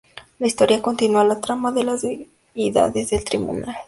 [0.39, 3.77] La historia continúa la trama de las deidades del Tribunal.